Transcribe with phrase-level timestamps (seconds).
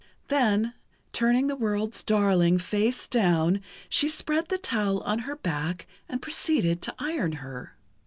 [0.29, 0.73] Then,
[1.13, 6.81] turning the world's darling face down, she spread the towel on her back and proceeded
[6.81, 7.75] to iron her.